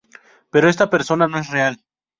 [0.51, 1.79] Pero esta persona no es real.